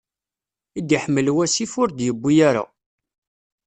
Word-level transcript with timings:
I 0.77 0.79
d-iḥmel 0.87 1.27
wasif, 1.35 1.71
ur 1.81 1.89
d-yewwi 1.91 2.35
ara. 2.49 2.63